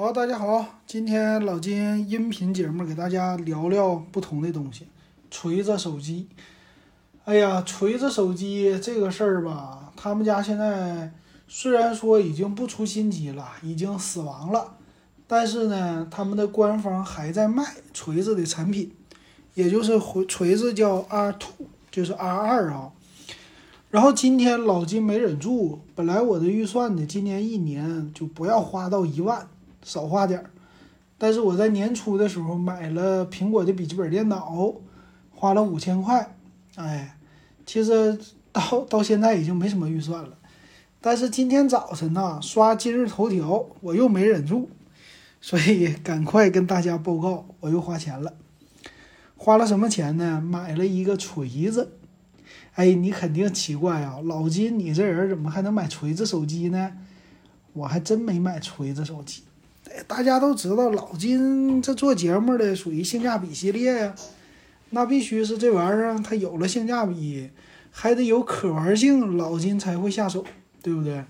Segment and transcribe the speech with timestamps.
[0.00, 4.86] 好，大家好，今天老金音频节目给大家聊聊不同的东西。
[5.30, 6.26] 锤子手机，
[7.26, 11.12] 哎呀，锤子手机这个事儿吧，他们家现在
[11.46, 14.74] 虽然说已经不出新机了，已经死亡了，
[15.26, 17.62] 但是呢，他们的官方还在卖
[17.92, 18.90] 锤子的产品，
[19.52, 22.90] 也就是回锤子叫 R Two，就是 R 二啊。
[23.90, 29.46] 然后今天老金没忍住，本来我的预算呢，今年一年就不要花到一万。
[29.82, 30.50] 少花点儿，
[31.18, 34.74] 但是我在年初的时候买了苹果的笔记本电脑，
[35.30, 36.36] 花了五千块。
[36.76, 37.16] 哎，
[37.66, 38.18] 其实
[38.52, 40.36] 到到现在已经没什么预算了。
[41.00, 44.68] 但是今天早晨呢，刷今日头条，我又没忍住，
[45.40, 48.34] 所以赶快跟大家报告，我又花钱了。
[49.36, 50.40] 花了什么钱呢？
[50.40, 51.92] 买了一个锤子。
[52.74, 56.92] 哎，你肯定奇怪啊，老金，你这人怎么还能买锤子手机呢？
[57.72, 59.44] 我还真没买锤子手机。
[60.06, 64.14] 大家都知道，老金这做节目的属于性价比系列呀，
[64.90, 67.50] 那必须是这玩意儿它有了性价比，
[67.90, 70.44] 还得有可玩性，老金才会下手，
[70.82, 71.24] 对不对？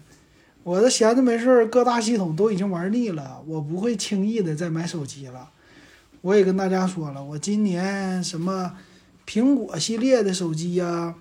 [0.63, 5.51] 我这闲着没事儿，各大系统都已经玩腻了，我不会轻易的再买手机了。
[6.21, 8.75] 我也跟大家说了，我今年什么
[9.27, 11.15] 苹果系列的手机呀，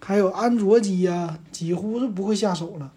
[0.00, 2.92] 还有安卓机呀，几乎是不会下手了。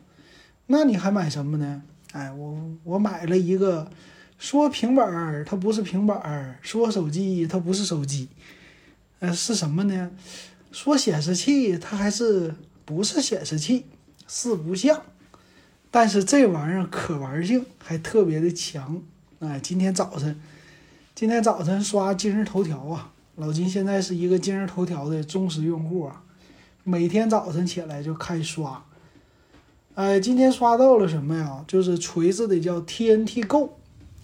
[0.68, 1.84] 那你还买什么呢？
[2.16, 3.92] 哎，我我买了一个，
[4.38, 8.30] 说平板儿它不是平板儿，说手机它不是手机，
[9.20, 10.10] 呃，是什么呢？
[10.72, 13.86] 说显示器它还是不是显示器，
[14.28, 15.02] 四不像，
[15.92, 19.04] 但是这玩意儿可玩性还特别的强。
[19.40, 20.40] 哎，今天早晨，
[21.14, 26.24] 今天早晨刷今日头条啊，老金现在是一个今日头条的忠实用户啊，
[26.86, 28.86] 每天早晨起来就开刷。
[29.96, 31.64] 哎，今天刷到了什么呀？
[31.66, 33.70] 就是锤子的叫 TNT Go。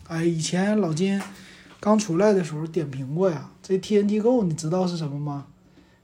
[0.09, 1.21] 哎，以前老金
[1.79, 3.49] 刚出来的时候点评过呀。
[3.63, 5.45] 这 TNT Go 你知道是什么吗？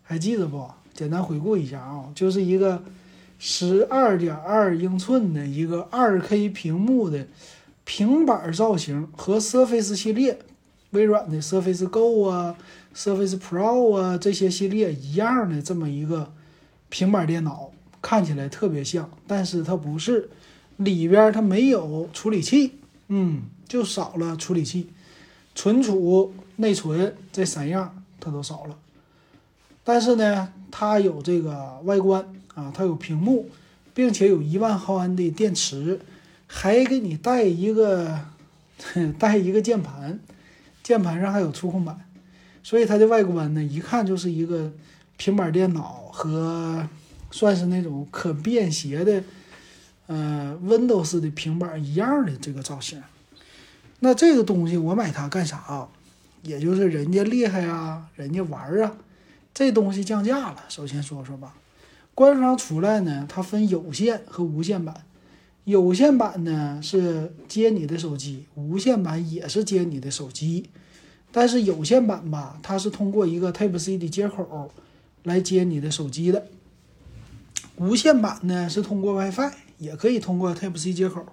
[0.04, 0.66] 还记得不？
[0.94, 2.82] 简单回顾一下啊，就是一个
[3.40, 7.28] 十二点二英寸的一个二 K 屏幕的
[7.84, 10.40] 平板造型，和 Surface 系列、
[10.92, 12.56] 微软的 Surface Go 啊、
[12.96, 16.32] Surface Pro 啊这些系列一样的这么一个
[16.88, 17.72] 平板电脑。
[18.02, 20.30] 看起来特别像，但是它不是，
[20.78, 22.76] 里边它没有处理器，
[23.08, 24.90] 嗯，就少了处理器，
[25.56, 28.78] 存储、内存这三样它都少了。
[29.84, 33.50] 但是呢，它有这个外观啊，它有屏幕，
[33.94, 36.00] 并且有一万毫安的电池，
[36.46, 38.20] 还给你带一个
[39.18, 40.20] 带一个键盘，
[40.84, 42.00] 键盘上还有触控板，
[42.64, 44.72] 所以它的外观呢，一看就是一个
[45.18, 46.88] 平板电脑和。
[47.32, 49.24] 算是那种可便携的，
[50.08, 53.02] 呃，Windows 的平板一样的这个造型。
[54.00, 55.88] 那这个东西我买它干啥？
[56.44, 58.96] 也就是人家厉害啊，人家玩啊。
[59.54, 61.56] 这东西降价了，首先说说吧。
[62.14, 65.04] 官方出来呢，它分有线和无线版。
[65.66, 70.70] 有线版呢是接你的手机，无线版也是接你的手机。
[71.32, 74.72] 但是有线版吧，它是通过一个 Type C 的接口
[75.24, 76.46] 来接你的手机的。
[77.78, 81.26] 无线版呢是通过 WiFi，也可以通过 Type C 接口。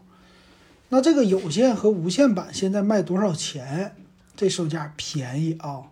[0.90, 3.96] 那这个有线和无线版现在卖多少钱？
[4.36, 5.82] 这售价便宜啊！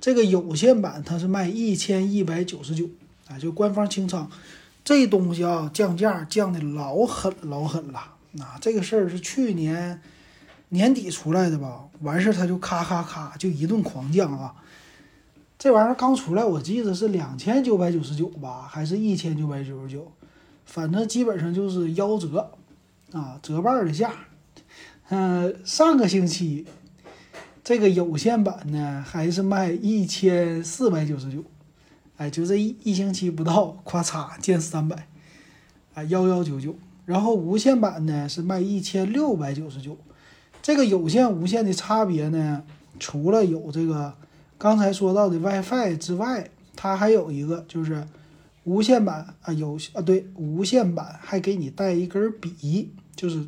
[0.00, 2.88] 这个有线版它是卖一千一百九十九
[3.28, 4.30] 啊，就官方清仓。
[4.84, 8.14] 这东西啊，降价降的老狠老狠了。
[8.32, 10.00] 那这个事儿是去年
[10.68, 11.84] 年底出来的吧？
[12.00, 14.54] 完事儿他就咔咔咔就一顿狂降啊！
[15.62, 20.10] 这玩意儿刚出来，我记得是两千九百九十九吧，还是一千九百九十九？
[20.64, 22.50] 反正基本上就是夭折，
[23.12, 24.10] 啊，折半的价。
[25.10, 26.66] 嗯，上个星期
[27.62, 31.44] 这个有线版呢，还是卖一千四百九十九，
[32.16, 35.06] 哎，就这一一星期不到，咔嚓减三百，
[35.94, 36.74] 啊，幺幺九九。
[37.06, 39.96] 然后无线版呢是卖一千六百九十九。
[40.60, 42.64] 这个有线无线的差别呢，
[42.98, 44.14] 除了有这个。
[44.62, 48.06] 刚才说到的 WiFi 之外，它还有一个就是
[48.62, 53.44] 无线版啊，有啊，对，无线版还给你带一根笔，就是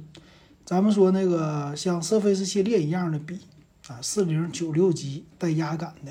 [0.64, 3.38] 咱们说那个像 Surface 系列一样的笔
[3.86, 6.10] 啊，四零九六级带压感的，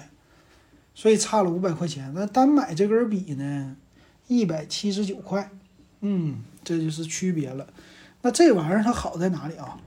[0.96, 2.10] 所以差了五百块钱。
[2.16, 3.76] 那单买这根笔呢，
[4.30, 5.52] 一百七十九块，
[6.00, 7.68] 嗯，这就是区别了。
[8.22, 9.78] 那这玩意儿它好在哪里啊？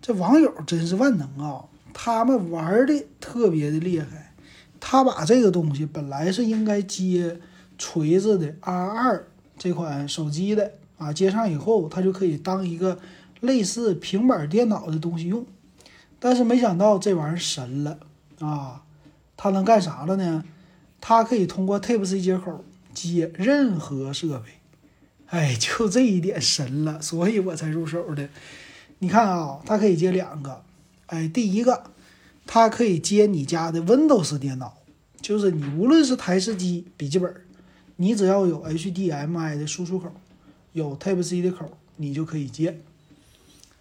[0.00, 1.64] 这网友真是万能啊！
[2.00, 4.32] 他们玩的特别的厉害，
[4.78, 7.40] 他把这个东西本来是应该接
[7.76, 9.28] 锤子的 R 二
[9.58, 13.00] 这款手机的啊，接上以后，它就可以当一个
[13.40, 15.44] 类似平板电脑的东西用。
[16.20, 17.98] 但是没想到这玩意儿神了
[18.38, 18.84] 啊！
[19.36, 20.44] 它能干啥了呢？
[21.00, 22.64] 它可以通过 Type C 接口
[22.94, 24.44] 接任何设备。
[25.26, 28.28] 哎，就这一点神了，所以我才入手的。
[29.00, 30.62] 你看啊，它可以接两个。
[31.08, 31.90] 哎，第一个，
[32.46, 34.78] 它可以接你家的 Windows 电脑，
[35.20, 37.34] 就是你无论是台式机、笔记本，
[37.96, 40.10] 你只要有 HDMI 的输出口，
[40.72, 42.80] 有 Type C 的口，你就可以接。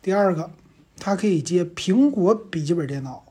[0.01, 0.51] 第二个。
[0.99, 3.23] 它可以接苹果笔记本电脑，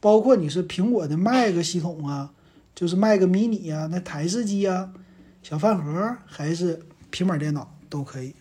[0.00, 2.32] 包括你是苹果的 Mac 系统啊，
[2.74, 4.92] 就是 Mac mini 啊，那台式机啊，
[5.40, 8.34] 小饭盒还是平板电脑都可以。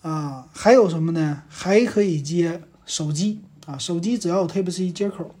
[0.00, 1.44] 啊，还有什么呢？
[1.48, 5.34] 还可以接手机啊，手机只要有 Type C 接口，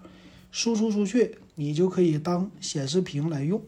[0.50, 3.62] 输出出去你就可以当显示屏来用。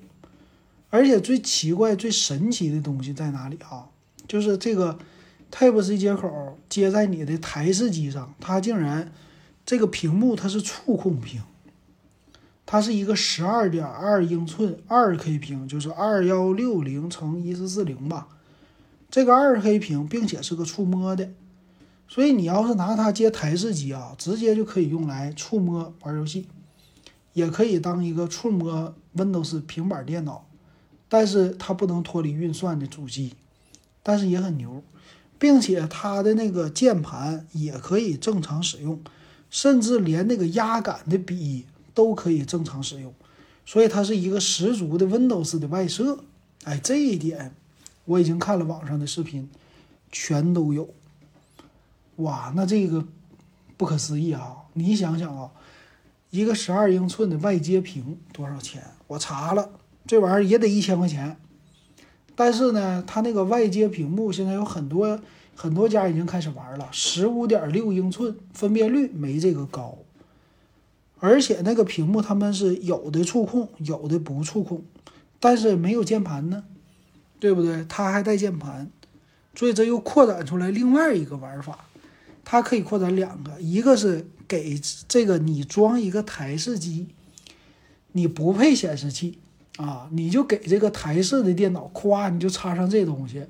[0.90, 3.86] 而且最奇怪、最神奇的东西在哪里啊？
[4.26, 4.98] 就是这个。
[5.52, 9.12] Type C 接口接在你的台式机上，它竟然
[9.64, 11.42] 这个屏幕它是触控屏，
[12.66, 18.26] 它是一个十二点二英寸二 K 屏，就是二幺六零乘一四四零吧。
[19.08, 21.30] 这个二 K 屏，并且是个触摸的，
[22.08, 26.46] 所以你要是拿它接台式机啊，直接就可以用来触摸玩游戏，
[27.32, 30.46] 也可以当一个触摸 Windows 平板电脑，
[31.08, 33.34] 但是它不能脱离运算的主机，
[34.02, 34.82] 但是也很牛。
[35.36, 38.98] 并且它的那个键盘也可以正常使用，
[39.50, 43.12] 甚至连那个压感的笔都可以正常使用，
[43.66, 46.20] 所以它是一个十足的 Windows 的外设。
[46.62, 47.52] 哎，这一点
[48.06, 49.50] 我已经看了网上的视频，
[50.10, 50.88] 全都有。
[52.16, 53.04] 哇，那这个
[53.76, 54.56] 不可思议啊！
[54.74, 55.50] 你想想啊，
[56.30, 58.82] 一个十二英寸的外接屏多少钱？
[59.06, 59.70] 我查了，
[60.06, 61.36] 这玩意儿也得一千块钱。
[62.36, 65.20] 但是呢，它那个外接屏幕现在有很多
[65.54, 69.98] 很多家已经开始玩了，十五点六英寸，分辨率没这个高，
[71.20, 74.82] 而且那个屏幕他们是有的触控，有的不触控，
[75.38, 76.64] 但是没有键盘呢，
[77.38, 77.84] 对不对？
[77.88, 78.90] 它还带键盘，
[79.54, 81.86] 所以这又扩展出来另外一个玩法，
[82.44, 87.08] 它可以扩展两个，一个是给这个你装一个台式机，
[88.12, 89.38] 你不配显示器。
[89.76, 93.44] 啊，你就给这个台式的电脑，咵，你就插上这东西，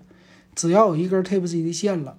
[0.55, 2.17] 只要有一根 Type C 的线了，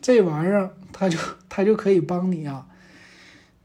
[0.00, 2.66] 这玩意儿它就 它就可以帮你啊，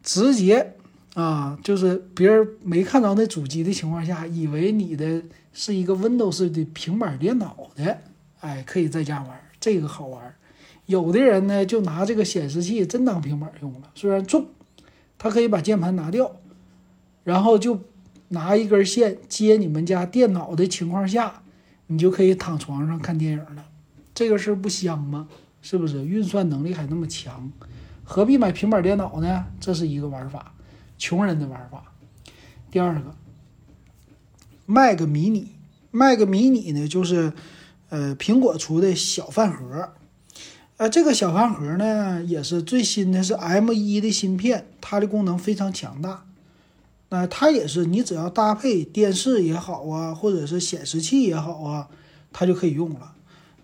[0.03, 0.73] 直接
[1.13, 5.23] 啊，就是别人没看着那主机的情况下，以为你的
[5.53, 7.97] 是一个 Windows 的平板电脑的，
[8.41, 10.35] 哎，可以在家玩，这个好玩。
[10.91, 14.45] 有的人呢，就拿这个显示器真当平板用了，虽然重，
[15.17, 16.35] 它可以把键盘拿掉，
[17.23, 17.79] 然后就。
[18.33, 21.43] 拿一根线接你们家电脑的情况下，
[21.87, 23.65] 你就可以躺床上看电影了，
[24.13, 25.27] 这个事儿不香吗？
[25.61, 26.05] 是不是？
[26.05, 27.51] 运算能力还那么强，
[28.05, 29.47] 何必买平板电脑呢？
[29.59, 30.53] 这是一个玩法，
[30.97, 31.83] 穷人的玩法。
[32.71, 33.13] 第二个
[34.65, 37.33] ，Mac mini，Mac mini 呢，就是
[37.89, 39.89] 呃苹果出的小饭盒，
[40.81, 46.25] 呃这个小饭盒呢也是最新的，是 M1 的芯片，它的功能非常强大。
[47.09, 51.87] 那它也是，你只要搭配电视也好啊，或者是显示器也好啊，
[52.33, 53.13] 它就可以用了，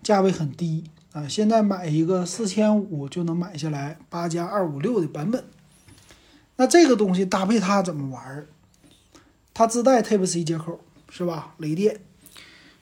[0.03, 1.27] 价位很低啊。
[1.27, 5.43] 现在买一个四千五就能买下来八加二五六的版本。
[6.57, 8.45] 那这个东西搭配它怎么玩？
[9.55, 11.55] 它自带 Type C 接口是吧？
[11.57, 11.99] 雷电，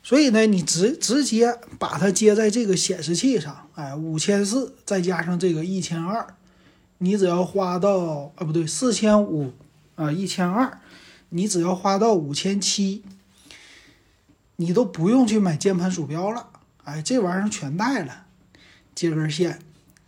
[0.06, 6.36] 所以呢，你直直接把它接在这个显示器上，哎，五千四再加上这个一千二，
[7.00, 9.52] 你只要花到啊不对，四千五。
[9.96, 10.82] 啊，一千二，
[11.30, 13.02] 你只要花到五千七，
[14.58, 16.50] 你都不用去买键盘鼠标了。
[16.84, 18.26] 哎，这玩意儿全带了，
[18.94, 19.60] 接根线，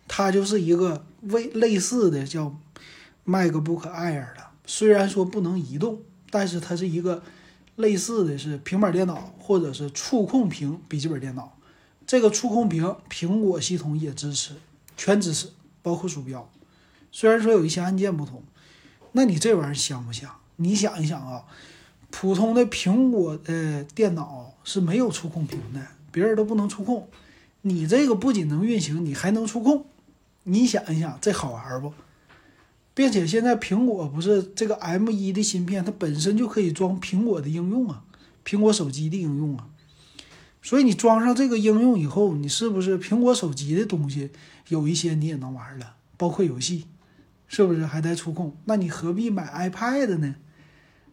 [0.05, 2.59] 它就是一个为类似的叫
[3.25, 7.23] MacBook Air 的，虽然说不能移动，但是它是一个
[7.77, 11.57] 类似的是平板电脑或者是触控屏笔记本电脑。
[12.05, 14.53] 这个触控屏苹果系统也支持，
[14.95, 15.49] 全支持，
[15.81, 16.49] 包括鼠标，
[17.11, 18.43] 虽然说有一些按键不同。
[19.13, 20.29] 那你这玩意儿香不香？
[20.57, 21.43] 你想一想啊，
[22.09, 25.81] 普通的苹果的电脑是没有触控屏的，
[26.11, 27.07] 别人都不能触控。
[27.61, 29.85] 你这个不仅能运行，你还能触控。
[30.43, 31.93] 你想一想，这好玩不？
[32.97, 38.01] 并且现在苹果不是这个 M1 的芯片，它本身就可以装苹果的应用啊，
[38.43, 39.67] 苹果手机的应用啊。
[40.63, 44.31] 所以你装上这个应用以后，你是不是苹果手机的东西
[44.69, 46.85] 有一些你也能玩了，包括游戏。
[47.47, 48.57] 是不是还带触控？
[48.65, 50.35] 那你何必买 iPad 呢？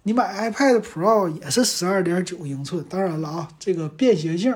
[0.04, 2.82] 你买 iPad Pro 也是十二点九英寸。
[2.88, 4.52] 当然了啊，这个便携性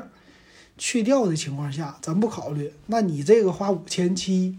[0.79, 2.73] 去掉的情况下，咱不考虑。
[2.87, 4.59] 那你这个花五千七，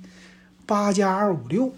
[0.67, 1.73] 八加二五六，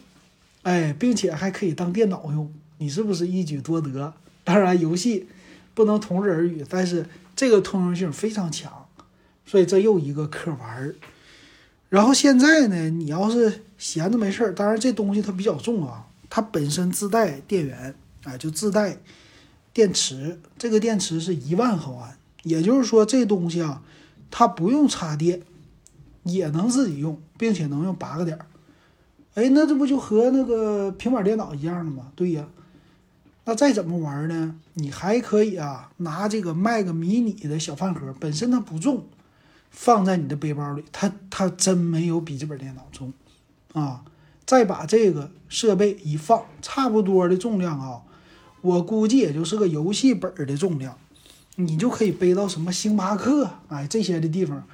[0.63, 4.13] 哎，并且还可以当电脑用，你是不是一举多得？
[4.43, 5.27] 当然，游戏
[5.73, 8.87] 不能同日而语，但是这个通用性非常强，
[9.45, 10.95] 所以这又一个可玩儿。
[11.89, 18.97] 然后现在呢，你要是闲着没事儿，当然这东西它比较重啊，它本身自带电源，啊，就自带
[19.73, 23.81] 电池，这个电池是一万毫安，也就是说这东西啊，
[24.29, 25.41] 它不用插电
[26.23, 28.45] 也能自己用，并且能用八个点儿。
[29.35, 32.11] 哎，那这不就和那个平板电脑一样的吗？
[32.15, 32.47] 对呀。
[33.45, 34.55] 那再怎么玩呢？
[34.75, 39.05] 你还可以啊，拿这个 Mac mini 的小饭盒，本身它不重，
[39.71, 43.11] 放在你的背包里，它它真没有笔记本电脑重
[43.73, 44.03] 啊。
[44.45, 48.01] 再把这个设备一放，差不多的重量啊，
[48.61, 50.95] 我估计也就是个游戏本的重量，
[51.55, 54.67] 你就可以背到什么星巴克哎这些的地方，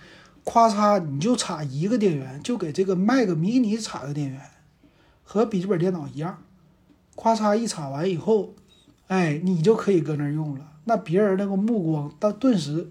[0.50, 4.42] 咔嚓你就插一个电源，就给这个 Mac mini 插个电源，
[5.22, 6.42] 和笔记本电脑一样。
[7.18, 8.54] 咔嚓一插完以后，
[9.08, 10.66] 哎，你就可以搁那儿用了。
[10.86, 12.88] 那别人那个目光，但顿时，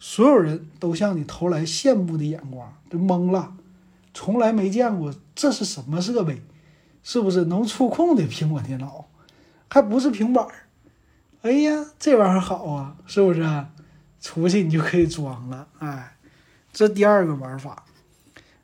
[0.00, 3.54] 所有人都向你投来羡慕的眼光，就懵了，
[4.12, 6.42] 从来没见过这是什么设备，
[7.04, 9.06] 是不是能触控的苹果电脑？
[9.68, 10.52] 还不是平板儿？
[11.42, 13.48] 哎呀，这玩意儿好啊，是不是？
[14.20, 15.68] 出去你就可以装了。
[15.78, 16.15] 哎，
[16.76, 17.86] 这第二个玩法，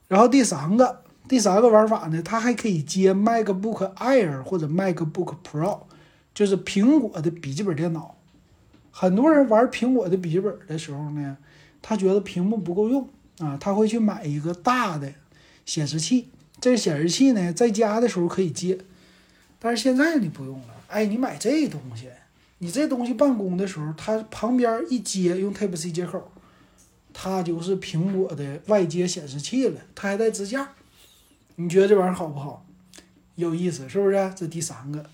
[0.06, 1.00] 然后第三个。
[1.28, 5.84] 第三个玩法呢，它还可以接 MacBook Air 或者 MacBook Pro，
[6.34, 8.16] 就是苹果的笔记本电脑。
[8.90, 11.38] 很多人玩苹果的笔记本的时候呢，
[11.80, 15.10] 他觉得屏幕不够用啊，他会去买一个大的
[15.64, 16.28] 显示器。
[16.60, 18.76] 这显示器呢，在家的时候可以接，
[19.60, 20.66] 但是现在你不用了。
[20.88, 22.08] 哎，你买这东西，
[22.58, 26.31] 你这东西办公的时候，它旁边一接用 Type C 接口，
[27.12, 30.70] 它就是苹果的外接显示器了，它还带支架。
[31.56, 32.64] 你觉得这玩意儿好不好？
[33.34, 34.32] 有意思是不是？
[34.36, 35.04] 这第三个，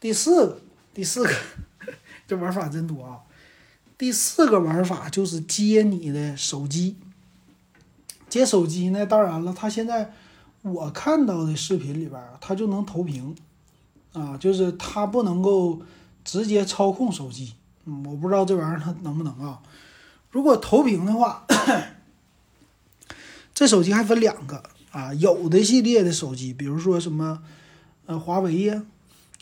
[0.00, 0.60] 第四个，
[0.92, 1.32] 第四个，
[2.26, 3.20] 这玩法真多啊！
[3.96, 6.96] 第四个玩法就是接你的手机。
[8.28, 10.12] 接手机呢，当然了，它现在
[10.62, 13.36] 我看到的视频里边，它就能投屏
[14.12, 15.80] 啊，就是它不能够
[16.24, 17.54] 直接操控手机。
[17.84, 19.60] 嗯，我不知道这玩意儿它能不能啊？
[20.34, 21.46] 如果投屏的话，
[23.54, 24.64] 这手机还分两个。
[24.90, 27.40] 啊，有的系列的手机，比如说什么，
[28.06, 28.82] 呃，华为呀，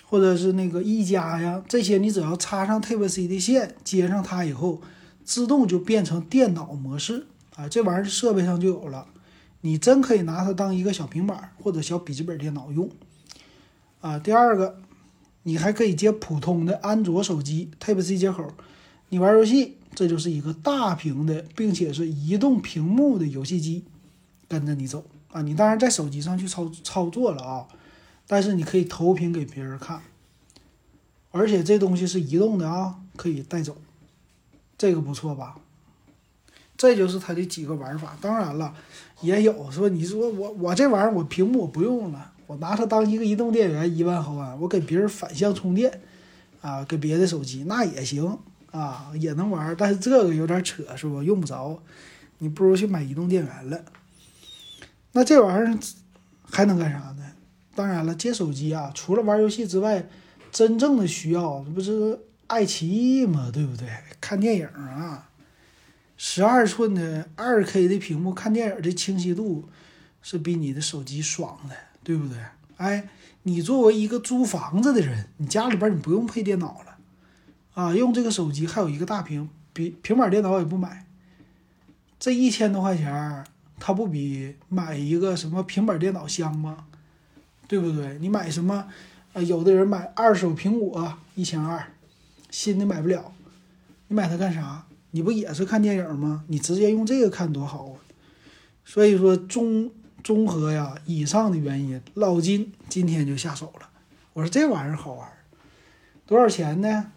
[0.07, 4.83] 或者是那个一加呀，这些你只要插上 Type C 的线，接上它以后，
[5.25, 9.07] 自动就变成电脑模式啊，这玩意儿设备上就有了，
[9.63, 12.91] 你真可以拿它当一个小平板或者小笔记本电脑用
[14.01, 14.19] 啊。
[14.19, 14.79] 第二个，
[15.43, 18.51] 你还可以接普通的安卓手机 Type C 接口，
[19.11, 23.85] 你玩游戏，这就是一个大屏的，并且是移动屏幕的游戏机，
[24.49, 25.05] 跟着你走。
[25.31, 27.67] 啊，你当然在手机上去操操作了啊，
[28.27, 30.03] 但是你可以投屏给别人看，
[31.31, 33.77] 而且这东西是移动的啊，可以带走，
[34.77, 35.57] 这个不错吧？
[36.77, 38.17] 这就是它的几个玩法。
[38.21, 38.75] 当然了，
[39.21, 46.01] 也有说你说我我这玩意儿我屏幕我不用了，我拿它当一个移动电源一万毫安，我给别人反向充电
[46.61, 48.39] 啊，给别的手机那也行
[48.73, 51.23] 啊，也能玩，但是这个有点扯是不？
[51.23, 51.81] 用不着，
[52.38, 53.85] 你不如去买移动电源了。
[55.12, 55.79] 那这玩意儿
[56.50, 57.33] 还能干啥呢？
[57.75, 60.09] 当然了，接手机啊，除了玩游戏之外，
[60.50, 63.50] 真正的需要这不是爱奇艺吗？
[63.52, 63.88] 对不对？
[64.21, 65.29] 看电影啊，
[66.17, 69.69] 十二寸的二 K 的屏幕看电影的清晰度
[70.23, 72.38] 是比你的手机爽的，对不对？
[72.76, 73.09] 哎，
[73.43, 76.92] 你作为一个租房子的人，你家里边你不用配电脑了
[77.75, 81.07] 啊，用这个手机还有一个大屏，比平板电脑也不买，
[82.19, 83.45] 这一千多块钱。
[83.85, 86.85] 它不比买一个什么平板电脑香吗？
[87.67, 88.17] 对不对？
[88.21, 88.87] 你买什么？
[89.33, 91.85] 呃，有的人买二手苹果一千二，
[92.49, 93.33] 新的买不了，
[94.07, 94.87] 你买它干啥？
[95.11, 96.45] 你不也是看电影吗？
[96.47, 97.99] 你直接用这个看多好啊！
[98.85, 99.91] 所以说综
[100.23, 103.88] 综合呀，以上的原因，老金今天就下手了。
[104.35, 105.29] 我说这玩意儿好玩，
[106.25, 107.11] 多少钱呢？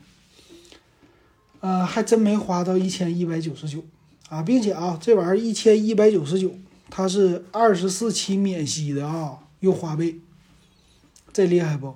[1.66, 3.84] 呃，还真没花到一千一百九十九。
[4.30, 6.52] 啊，并且啊，这玩意儿一千一百九十九，
[6.92, 10.16] 它是二十四期免息的啊，用花呗，
[11.34, 11.96] 这厉害不？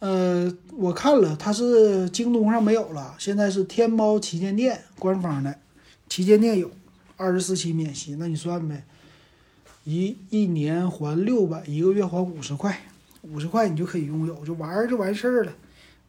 [0.00, 5.58] 呃，我看了，它是京东上没有了，现在是天猫旗舰店官方的，
[6.08, 6.70] 旗舰店有
[7.16, 8.84] 二十四期免息，那你算呗，
[9.84, 12.80] 一一年还六百，一个月还五十块，
[13.22, 15.52] 五十块你就可以拥有，就玩儿就完事儿了。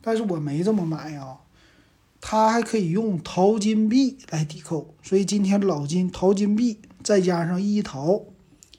[0.02, 1.38] 但是我没这么买啊。
[2.28, 8.20] 它还可以用淘金币来抵扣，所以今天老金淘金币再加上一淘，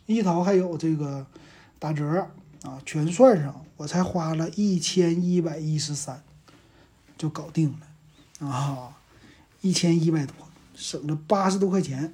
[0.07, 1.25] 一淘还有这个
[1.79, 2.27] 打折
[2.63, 6.25] 啊，全算上我才花了一千一百一十三，
[7.17, 7.73] 就搞定
[8.41, 8.97] 了啊，
[9.61, 10.35] 一千一百多，
[10.75, 12.13] 省了八十多块钱，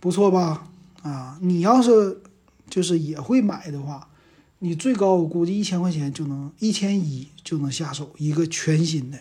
[0.00, 0.68] 不错吧？
[1.00, 2.20] 啊，你要是
[2.68, 4.06] 就是也会买的话，
[4.58, 9.18] 你最高我估计一千块钱就能一千一就能下手一个全新的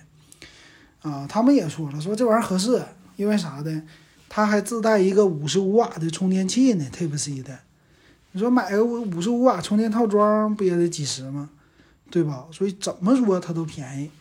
[1.01, 1.25] 啊。
[1.27, 2.83] 他们也说了，说这玩意儿合适，
[3.15, 3.81] 因为啥的？
[4.27, 7.59] 它还自带一个五十五瓦的充电器呢，Type C 的。
[8.31, 11.49] 你说买个五五十五瓦充电套装不也得几十吗？
[12.11, 12.45] 对吧？
[12.51, 14.11] 所以怎么说它都便宜。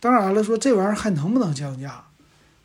[0.00, 2.04] 当然了，说这玩意儿还能不能降价？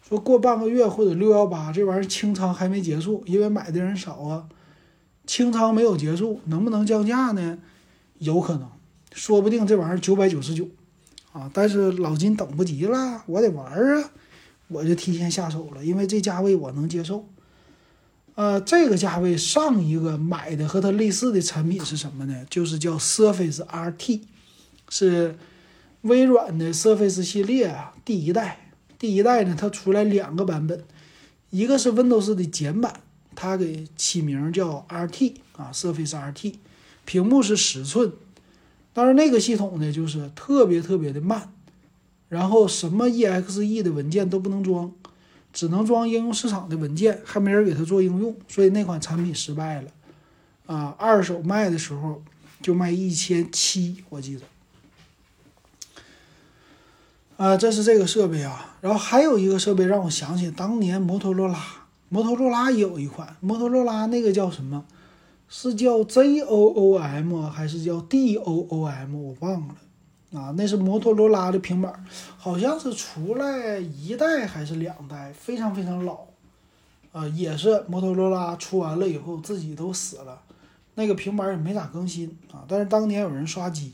[0.07, 4.47] 说过半个月或者六幺八这玩意儿清仓还没结束，因为买的人少啊，
[5.25, 7.57] 清仓没有结束，能不能降价呢？
[8.19, 8.69] 有可能，
[9.13, 10.67] 说不定这玩意儿九百九十九
[11.31, 11.49] 啊。
[11.53, 14.11] 但是老金等不及了，我得玩啊。
[14.69, 17.27] 我就提前下手了，因为这价位我能接受。
[18.35, 22.45] 呃，这个价位上一个买的和它类似的产品是什么呢？
[22.49, 24.21] 就是叫 Surface RT，
[24.89, 25.37] 是
[26.01, 28.71] 微软的 Surface 系列啊，第一代。
[28.99, 30.83] 第一代呢，它出来两个版本，
[31.49, 33.01] 一个是 Windows 的简版，
[33.35, 36.55] 它给起名叫 RT 啊，Surface RT，
[37.05, 38.11] 屏幕是十寸，
[38.97, 41.53] 但是那个系统呢，就是特别特别的慢。
[42.29, 44.91] 然后什么 EXE 的文件都不能装，
[45.53, 49.91] 只能装应用市场的文件，还没人给他做应用，所以那款产品失败了。
[50.65, 52.23] 啊，二手卖的时候
[52.59, 54.41] 就卖一千七，我记得。
[57.37, 61.63] 啊，这是这个设备啊，然后还有一个设备让我想起当年摩托罗拉，
[62.09, 64.83] 摩托罗拉也有一款摩托罗拉，那个叫什么？
[65.47, 69.17] 是叫 ZOOM 还是叫 DOOM？
[69.17, 69.75] 我忘了。
[70.33, 72.05] 啊，那是摩托罗拉的平板，
[72.37, 76.25] 好像是出来一代还是两代，非常非常老，
[77.13, 80.41] 啊，也是摩托罗拉出完了以后自己都死了，
[80.95, 82.65] 那个平板也没咋更新啊。
[82.67, 83.93] 但是当年有人刷机，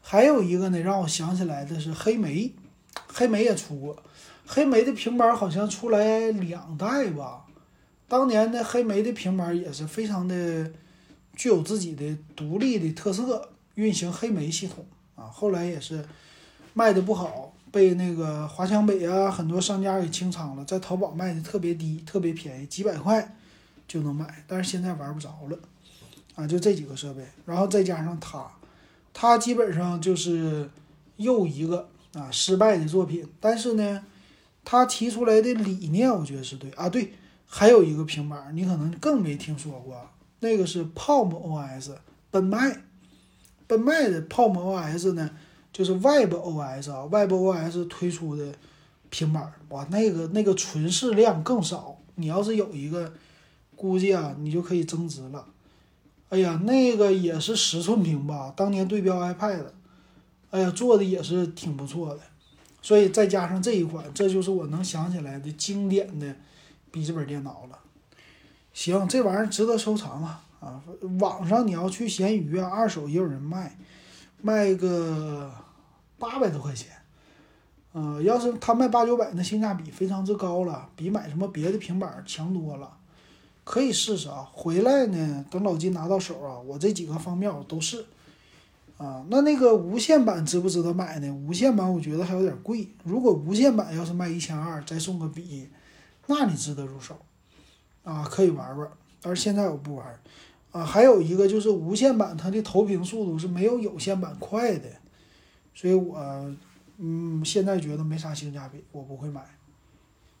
[0.00, 2.54] 还有一个呢，让我想起来的是黑莓，
[3.12, 3.96] 黑莓也出过，
[4.46, 7.44] 黑莓的平板好像出来两代吧。
[8.08, 10.70] 当年的黑莓的平板也是非常的
[11.36, 14.84] 具有自己的独立的特色，运行黑莓系统。
[15.14, 16.04] 啊，后来也是
[16.74, 23.36] 卖的不好，被那个华强北啊很多商家给清仓了，在淘宝卖的特别低，特别便宜，几百块
[23.86, 25.58] 就能买，但是现在玩不着了。
[26.36, 28.48] 啊，就这几个设备，然后再加上它，
[29.12, 30.70] 它基本上就是
[31.16, 33.26] 又一个啊失败的作品。
[33.40, 34.04] 但是呢，
[34.64, 36.88] 他提出来的理念我觉得是对啊。
[36.88, 37.12] 对，
[37.48, 40.08] 还有一个平板，你可能更没听说过，
[40.40, 41.92] 那个是 Palm OS
[42.30, 42.82] 奔迈。
[43.66, 45.30] 奔迈的 Palm OS 呢，
[45.72, 48.52] 就是 Web OS 啊，Web OS 推出的
[49.10, 51.98] 平板，哇，那个那个存世量更少。
[52.14, 53.12] 你要是有一个，
[53.76, 55.46] 估计啊，你就可以增值了。
[56.30, 59.64] 哎呀，那个也是十寸屏吧，当年对标 iPad，
[60.50, 62.20] 哎呀，做的也是挺不错的。
[62.80, 66.34] 所以再加上这一款，这就是我能想起来的经典的
[66.90, 67.78] 笔记本电脑了。
[68.72, 70.44] 行，这玩意儿值得收藏啊。
[70.60, 70.82] 啊，
[71.20, 73.78] 网上你要去闲鱼啊，二手也有人卖，
[74.42, 75.48] 卖个
[76.18, 76.88] 八百多块钱。
[77.92, 82.92] 呃，要是他卖八九百，那性价比非常之高了，比买什么别的平板强多了。
[83.62, 88.04] 可以试试啊，回来呢，等老金拿到手啊，我这几个方面我都试。
[88.96, 91.32] 啊，那那个无线版值不值得买呢？
[91.32, 92.88] 无线版我觉得还有点贵。
[93.04, 95.68] 如果无线版要是卖一千二，再送个笔，
[96.28, 97.18] 那你值得入手。
[98.04, 98.88] 啊，可以玩玩，
[99.20, 100.18] 但是现在我不玩。
[100.70, 104.88] 啊，还有一个就是无线版，它的投屏速度是没有有线版快的，
[105.74, 106.16] 所以我
[106.98, 109.42] 嗯现在觉得没啥性价比，我不会买。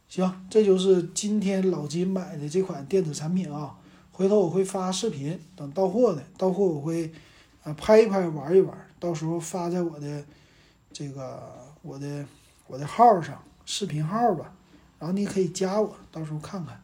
[0.08, 3.76] 行，这就是今天老金买的这款电子产品啊，
[4.12, 7.12] 回头我会发视频，等到货的到货我会
[7.64, 10.24] 啊拍一拍玩一玩，到时候发在我的
[10.92, 12.24] 这个我的
[12.66, 14.52] 我的号上视频号吧，
[14.98, 16.82] 然后你可以加我，到时候看看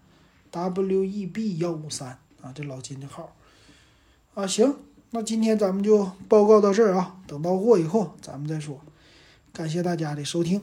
[0.50, 2.18] W E B 幺五三。
[2.42, 3.35] 啊，这老金的号，
[4.35, 4.77] 啊行，
[5.12, 8.83] 那今天咱们就报告到这儿啊，等到货以后咱们再说。
[9.50, 10.61] 感谢大家的收听。